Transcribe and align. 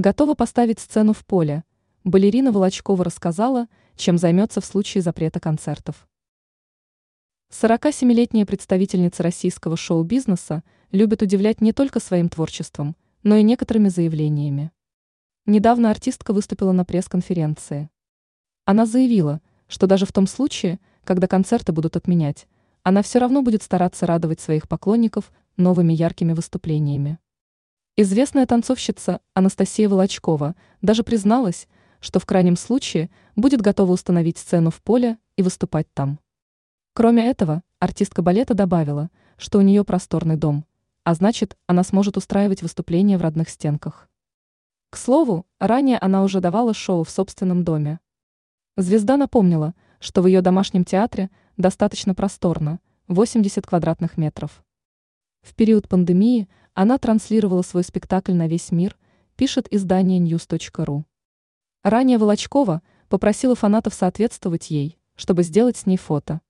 Готова 0.00 0.32
поставить 0.34 0.78
сцену 0.78 1.12
в 1.12 1.26
поле. 1.26 1.62
Балерина 2.04 2.52
Волочкова 2.52 3.04
рассказала, 3.04 3.68
чем 3.96 4.16
займется 4.16 4.62
в 4.62 4.64
случае 4.64 5.02
запрета 5.02 5.40
концертов. 5.40 6.08
47-летняя 7.52 8.46
представительница 8.46 9.22
российского 9.22 9.76
шоу-бизнеса 9.76 10.64
любит 10.90 11.20
удивлять 11.20 11.60
не 11.60 11.74
только 11.74 12.00
своим 12.00 12.30
творчеством, 12.30 12.96
но 13.24 13.36
и 13.36 13.42
некоторыми 13.42 13.90
заявлениями. 13.90 14.72
Недавно 15.44 15.90
артистка 15.90 16.32
выступила 16.32 16.72
на 16.72 16.86
пресс-конференции. 16.86 17.90
Она 18.64 18.86
заявила, 18.86 19.42
что 19.68 19.86
даже 19.86 20.06
в 20.06 20.12
том 20.12 20.26
случае, 20.26 20.80
когда 21.04 21.26
концерты 21.26 21.72
будут 21.72 21.96
отменять, 21.96 22.48
она 22.82 23.02
все 23.02 23.18
равно 23.18 23.42
будет 23.42 23.62
стараться 23.62 24.06
радовать 24.06 24.40
своих 24.40 24.66
поклонников 24.66 25.30
новыми 25.58 25.92
яркими 25.92 26.32
выступлениями. 26.32 27.18
Известная 28.02 28.46
танцовщица 28.46 29.20
Анастасия 29.34 29.86
Волочкова 29.86 30.56
даже 30.80 31.02
призналась, 31.04 31.68
что 32.00 32.18
в 32.18 32.24
крайнем 32.24 32.56
случае 32.56 33.10
будет 33.36 33.60
готова 33.60 33.92
установить 33.92 34.38
сцену 34.38 34.70
в 34.70 34.80
поле 34.80 35.18
и 35.36 35.42
выступать 35.42 35.86
там. 35.92 36.18
Кроме 36.94 37.28
этого, 37.28 37.62
артистка 37.78 38.22
балета 38.22 38.54
добавила, 38.54 39.10
что 39.36 39.58
у 39.58 39.60
нее 39.60 39.84
просторный 39.84 40.36
дом, 40.36 40.64
а 41.04 41.12
значит, 41.12 41.58
она 41.66 41.84
сможет 41.84 42.16
устраивать 42.16 42.62
выступления 42.62 43.18
в 43.18 43.20
родных 43.20 43.50
стенках. 43.50 44.08
К 44.88 44.96
слову, 44.96 45.44
ранее 45.58 45.98
она 45.98 46.22
уже 46.22 46.40
давала 46.40 46.72
шоу 46.72 47.04
в 47.04 47.10
собственном 47.10 47.64
доме. 47.64 48.00
Звезда 48.78 49.18
напомнила, 49.18 49.74
что 49.98 50.22
в 50.22 50.26
ее 50.26 50.40
домашнем 50.40 50.86
театре 50.86 51.28
достаточно 51.58 52.14
просторно– 52.14 52.80
80 53.08 53.66
квадратных 53.66 54.16
метров. 54.16 54.64
В 55.42 55.54
период 55.54 55.86
пандемии 55.86 56.48
она 56.80 56.96
транслировала 56.96 57.60
свой 57.60 57.84
спектакль 57.84 58.32
на 58.32 58.48
весь 58.48 58.72
мир, 58.72 58.96
пишет 59.36 59.70
издание 59.70 60.18
news.ru. 60.18 61.04
Ранее 61.82 62.16
Волочкова 62.16 62.80
попросила 63.10 63.54
фанатов 63.54 63.92
соответствовать 63.92 64.70
ей, 64.70 64.98
чтобы 65.14 65.42
сделать 65.42 65.76
с 65.76 65.84
ней 65.84 65.98
фото. 65.98 66.40